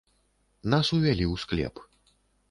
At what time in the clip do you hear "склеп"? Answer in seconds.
1.43-1.75